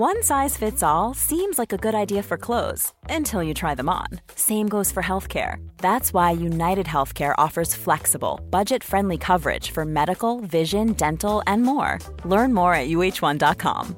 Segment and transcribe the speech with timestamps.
[0.00, 3.90] One size fits all seems like a good idea for clothes until you try them
[3.90, 4.06] on.
[4.34, 5.56] Same goes for healthcare.
[5.76, 11.98] That's why United Healthcare offers flexible, budget friendly coverage for medical, vision, dental, and more.
[12.24, 13.94] Learn more at uh1.com.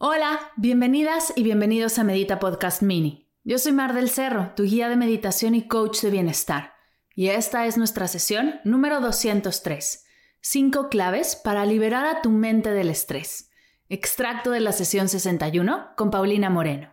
[0.00, 3.30] Hola, bienvenidas y bienvenidos a Medita Podcast Mini.
[3.44, 6.72] Yo soy Mar del Cerro, tu guía de meditación y coach de bienestar.
[7.14, 10.06] Y esta es nuestra sesión número 203
[10.44, 13.48] Cinco claves para liberar a tu mente del estrés.
[13.88, 16.92] Extracto de la sesión 61 con Paulina Moreno.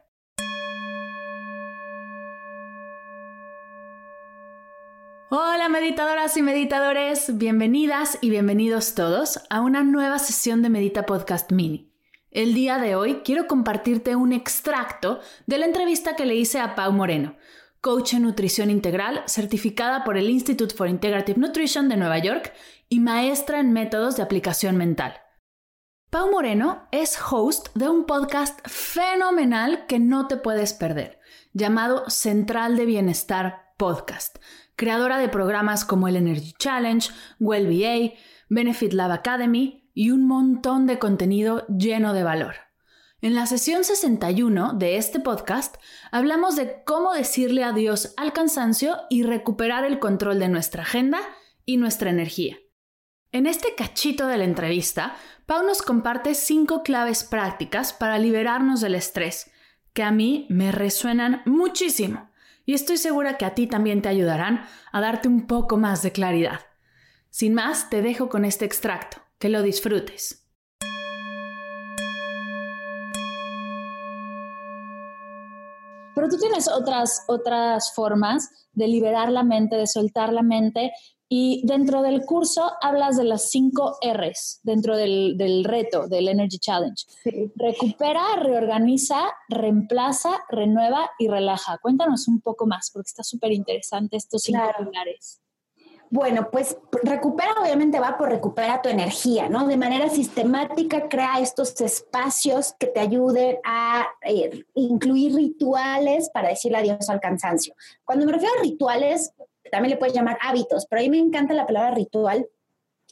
[5.32, 11.52] Hola meditadoras y meditadores, bienvenidas y bienvenidos todos a una nueva sesión de Medita Podcast
[11.52, 11.92] Mini.
[12.30, 16.76] El día de hoy quiero compartirte un extracto de la entrevista que le hice a
[16.76, 17.36] Pau Moreno,
[17.82, 22.54] coach en nutrición integral certificada por el Institute for Integrative Nutrition de Nueva York
[22.90, 25.14] y maestra en métodos de aplicación mental.
[26.10, 31.20] Pau Moreno es host de un podcast fenomenal que no te puedes perder,
[31.54, 34.38] llamado Central de Bienestar Podcast,
[34.76, 38.16] creadora de programas como el Energy Challenge, WellBA,
[38.50, 42.56] Benefit Lab Academy y un montón de contenido lleno de valor.
[43.22, 45.76] En la sesión 61 de este podcast
[46.10, 51.20] hablamos de cómo decirle adiós al cansancio y recuperar el control de nuestra agenda
[51.66, 52.58] y nuestra energía.
[53.34, 58.96] En este cachito de la entrevista, Pau nos comparte cinco claves prácticas para liberarnos del
[58.96, 59.52] estrés,
[59.92, 62.32] que a mí me resuenan muchísimo
[62.66, 66.14] y estoy segura que a ti también te ayudarán a darte un poco más de
[66.14, 66.62] claridad.
[67.32, 69.18] Sin más, te dejo con este extracto.
[69.40, 70.49] Que lo disfrutes.
[76.16, 80.92] Pero tú tienes otras, otras formas de liberar la mente, de soltar la mente
[81.32, 86.58] y dentro del curso hablas de las cinco R's, dentro del, del reto, del Energy
[86.58, 87.06] Challenge.
[87.56, 91.78] Recupera, reorganiza, reemplaza, renueva y relaja.
[91.78, 95.40] Cuéntanos un poco más, porque está súper interesante estos cinco pilares.
[96.12, 99.68] Bueno, pues recupera obviamente va por recupera tu energía, ¿no?
[99.68, 106.80] De manera sistemática crea estos espacios que te ayuden a eh, incluir rituales para decirle
[106.80, 107.76] adiós al cansancio.
[108.04, 109.34] Cuando me refiero a rituales,
[109.72, 112.48] también le puedes llamar hábitos, pero a mí me encanta la palabra ritual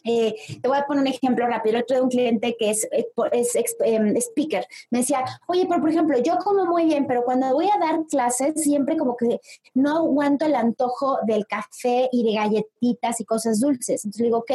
[0.08, 1.78] eh, te voy a poner un ejemplo rápido.
[1.78, 5.82] El otro de un cliente que es, eh, es, em, speaker me decía, oye, pero
[5.82, 9.40] por ejemplo, yo como muy bien, pero cuando voy a dar clases siempre como que
[9.74, 14.06] no aguanto el antojo del café y de galletitas y cosas dulces.
[14.06, 14.52] Entonces digo, ok,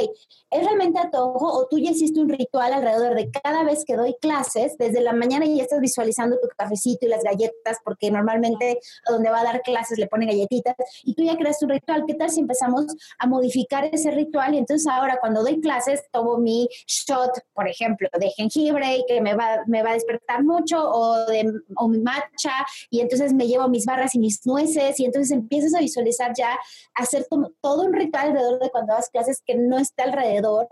[0.50, 4.16] ¿es realmente antojo o tú ya hiciste un ritual alrededor de cada vez que doy
[4.20, 9.30] clases, desde la mañana ya estás visualizando tu cafecito y las galletas, porque normalmente donde
[9.30, 10.74] va a dar clases le ponen galletitas,
[11.04, 12.04] y tú ya creaste un ritual?
[12.06, 12.86] ¿Qué tal si empezamos
[13.18, 18.08] a modificar ese ritual y entonces ahora cuando doy clases tomo mi shot, por ejemplo,
[18.18, 22.52] de jengibre que me va, me va a despertar mucho o, de, o mi matcha
[22.90, 26.58] y entonces me llevo mis barras y mis nueces y entonces empiezas a visualizar ya,
[26.94, 27.26] hacer
[27.60, 30.68] todo un ritual alrededor de cuando das clases que no está alrededor,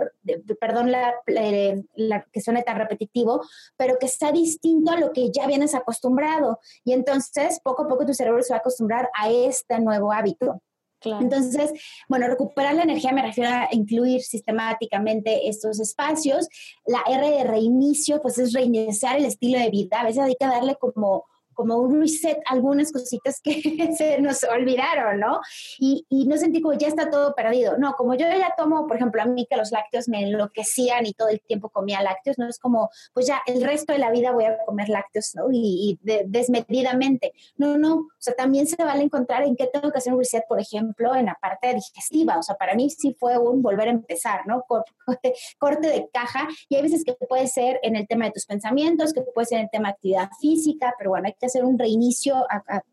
[0.60, 3.42] perdón la, la, que suene tan repetitivo,
[3.76, 6.60] pero que está distinto a lo que ya vienes acostumbrado.
[6.84, 10.60] Y entonces poco a poco tu cerebro se va a acostumbrar a este nuevo hábito.
[11.04, 11.72] Entonces,
[12.08, 16.48] bueno, recuperar la energía me refiero a incluir sistemáticamente estos espacios.
[16.86, 20.00] La R de reinicio, pues es reiniciar el estilo de vida.
[20.00, 21.24] A veces hay que darle como
[21.60, 23.60] como un reset, algunas cositas que
[23.98, 25.40] se nos olvidaron, ¿no?
[25.78, 27.76] Y, y, no sentí como ya está todo perdido.
[27.76, 31.12] No, como yo ya tomo, por ejemplo, a mí que los lácteos me enloquecían y
[31.12, 34.32] todo el tiempo comía lácteos, no es como, pues ya el resto de la vida
[34.32, 35.48] voy a comer lácteos, ¿no?
[35.52, 37.34] Y, desmedidamente.
[37.58, 40.44] No, no, o sea, también se vale encontrar en qué tengo que hacer un reset,
[40.48, 42.38] por ejemplo, en la parte digestiva.
[42.38, 44.64] O sea, para mí sí fue un volver a empezar, ¿no?
[45.58, 46.48] Corte de caja.
[46.70, 49.58] Y hay veces que puede ser en el tema de tus pensamientos, que puede ser
[49.58, 52.46] en el tema de actividad física, pero bueno, hay que hacer un reinicio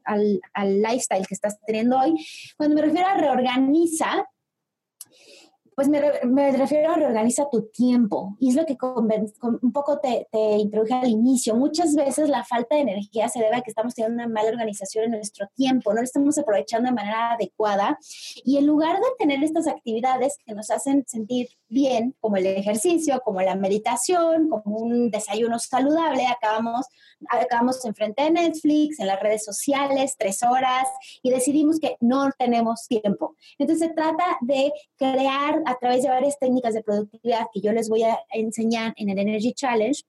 [0.03, 2.13] al, al lifestyle que estás teniendo hoy.
[2.57, 4.25] Cuando me refiero a reorganiza,
[5.77, 8.35] pues me, me, refiero a reorganiza tu tiempo.
[8.39, 11.53] Y es lo que un poco te, te, introduje al inicio.
[11.55, 15.05] Muchas veces la falta de energía se debe a que estamos teniendo una mala organización
[15.05, 17.99] en nuestro tiempo, no lo estamos aprovechando de manera adecuada.
[18.43, 23.21] Y en lugar de tener estas actividades que nos hacen sentir bien, como el ejercicio,
[23.23, 26.87] como la meditación, como un desayuno saludable, acabamos,
[27.29, 30.87] acabamos enfrente de Netflix, en las redes sociales, tres horas,
[31.21, 33.35] y decidimos que no tenemos tiempo.
[33.59, 37.89] Entonces se trata de crear a través de varias técnicas de productividad que yo les
[37.89, 40.01] voy a enseñar en el Energy Challenge,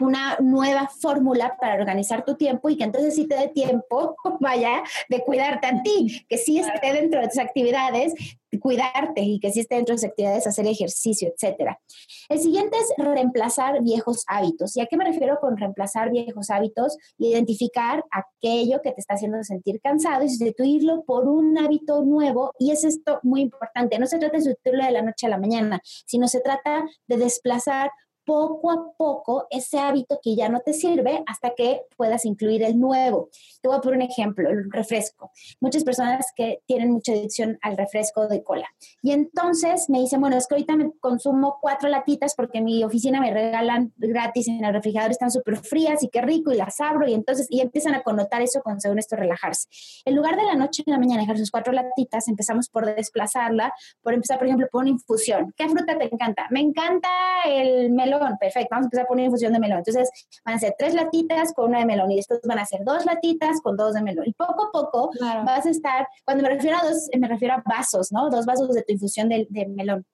[0.00, 4.82] una nueva fórmula para organizar tu tiempo y que entonces sí te dé tiempo, vaya,
[5.08, 8.14] de cuidarte a ti, que sí esté dentro de tus actividades,
[8.60, 11.80] cuidarte y que sí esté dentro de tus actividades, hacer ejercicio, etcétera.
[12.28, 14.76] El siguiente es reemplazar viejos hábitos.
[14.76, 16.96] ¿Y a qué me refiero con reemplazar viejos hábitos?
[17.18, 22.52] Identificar aquello que te está haciendo sentir cansado y sustituirlo por un hábito nuevo.
[22.58, 23.98] Y es esto muy importante.
[23.98, 27.16] No se trata de sustituirlo de la noche a la mañana, sino se trata de
[27.16, 27.90] desplazar
[28.28, 32.78] poco a poco ese hábito que ya no te sirve hasta que puedas incluir el
[32.78, 33.30] nuevo.
[33.62, 35.30] Te voy a poner un ejemplo, el refresco.
[35.60, 38.66] Muchas personas que tienen mucha adicción al refresco de cola.
[39.00, 42.84] Y entonces me dicen, bueno, es que ahorita me consumo cuatro latitas porque en mi
[42.84, 46.80] oficina me regalan gratis en el refrigerador, están súper frías y qué rico y las
[46.80, 49.68] abro y entonces y empiezan a connotar eso con según esto relajarse.
[50.04, 53.72] En lugar de la noche y la mañana dejar sus cuatro latitas, empezamos por desplazarla,
[54.02, 55.54] por empezar, por ejemplo, por una infusión.
[55.56, 56.46] ¿Qué fruta te encanta?
[56.50, 57.08] Me encanta
[57.46, 59.78] el melón perfecto, vamos a empezar a poner infusión de melón.
[59.78, 60.10] Entonces
[60.44, 63.04] van a ser tres latitas con una de melón y después van a ser dos
[63.04, 64.26] latitas con dos de melón.
[64.26, 67.62] Y poco a poco vas a estar, cuando me refiero a dos, me refiero a
[67.64, 68.30] vasos, ¿no?
[68.30, 70.04] Dos vasos de tu infusión de, melón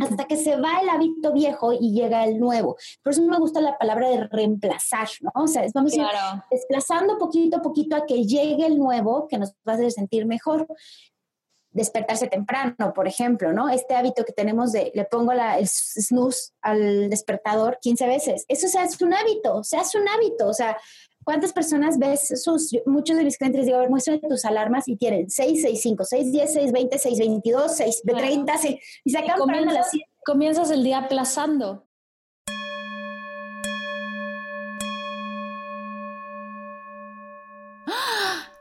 [0.00, 2.76] hasta que se va el hábito viejo y llega el nuevo.
[3.02, 5.32] Por eso me gusta la palabra de reemplazar, ¿no?
[5.34, 6.06] O sea, vamos a ir
[6.48, 10.26] desplazando poquito a poquito a que llegue el nuevo que nos va a hacer sentir
[10.26, 10.68] mejor
[11.72, 13.68] despertarse temprano, por ejemplo, ¿no?
[13.68, 18.44] Este hábito que tenemos de le pongo la, el snooze al despertador 15 veces.
[18.48, 20.48] Eso se hace un hábito, se hace un hábito.
[20.48, 20.76] O sea,
[21.24, 24.96] ¿cuántas personas ves sus, muchos de mis clientes digo, a ver, muéstrame tus alarmas y
[24.96, 29.18] tienen 6, 6, 5, 6, 10, 6, 20, 6, 22, 6, 30, 6, y se
[29.18, 29.90] acaban comienzas,
[30.24, 31.86] comienzas el día aplazando.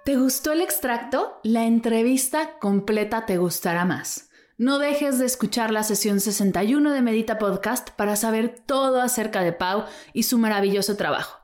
[0.06, 1.40] ¿Te gustó el extracto?
[1.44, 4.30] La entrevista completa te gustará más.
[4.58, 9.52] No dejes de escuchar la sesión 61 de Medita Podcast para saber todo acerca de
[9.52, 11.44] Pau y su maravilloso trabajo.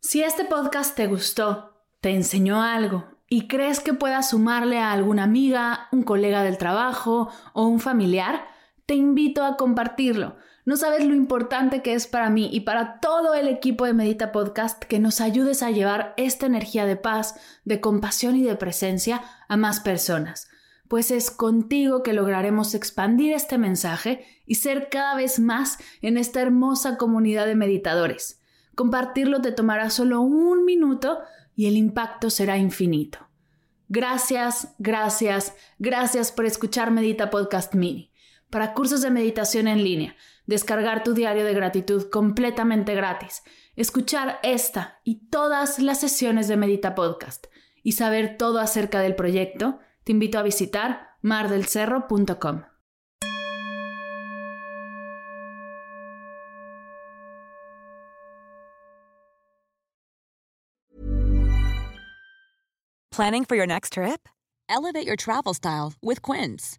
[0.00, 5.24] Si este podcast te gustó, te enseñó algo y crees que pueda sumarle a alguna
[5.24, 8.46] amiga, un colega del trabajo o un familiar,
[8.86, 13.34] te invito a compartirlo no sabes lo importante que es para mí y para todo
[13.34, 17.80] el equipo de Medita Podcast que nos ayudes a llevar esta energía de paz, de
[17.80, 20.48] compasión y de presencia a más personas,
[20.86, 26.40] pues es contigo que lograremos expandir este mensaje y ser cada vez más en esta
[26.40, 28.40] hermosa comunidad de meditadores.
[28.76, 31.18] Compartirlo te tomará solo un minuto
[31.56, 33.18] y el impacto será infinito.
[33.88, 38.11] Gracias, gracias, gracias por escuchar Medita Podcast Mini.
[38.52, 40.14] Para cursos de meditación en línea,
[40.44, 43.42] descargar tu diario de gratitud completamente gratis,
[43.76, 47.46] escuchar esta y todas las sesiones de Medita Podcast
[47.82, 52.64] y saber todo acerca del proyecto, te invito a visitar mardelcerro.com.
[63.10, 64.28] Planning for your next trip?
[64.68, 66.78] Elevate your travel style with Quince.